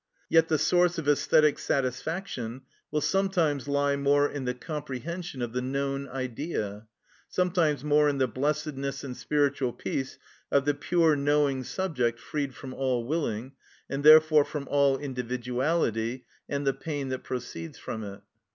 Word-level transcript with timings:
Yet 0.29 0.47
the 0.47 0.57
source 0.57 0.97
of 0.97 1.05
æsthetic 1.05 1.59
satisfaction 1.59 2.61
will 2.89 3.01
sometimes 3.01 3.67
lie 3.67 3.95
more 3.95 4.27
in 4.27 4.45
the 4.45 4.55
comprehension 4.55 5.43
of 5.43 5.53
the 5.53 5.61
known 5.61 6.09
Idea, 6.09 6.87
sometimes 7.29 7.83
more 7.83 8.09
in 8.09 8.17
the 8.17 8.27
blessedness 8.27 9.03
and 9.03 9.15
spiritual 9.15 9.73
peace 9.73 10.17
of 10.51 10.65
the 10.65 10.73
pure 10.73 11.15
knowing 11.15 11.63
subject 11.63 12.19
freed 12.19 12.55
from 12.55 12.73
all 12.73 13.05
willing, 13.05 13.51
and 13.91 14.03
therefore 14.03 14.43
from 14.43 14.67
all 14.71 14.97
individuality, 14.97 16.25
and 16.49 16.65
the 16.65 16.73
pain 16.73 17.09
that 17.09 17.23
proceeds 17.23 17.77
from 17.77 18.03
it. 18.03 18.21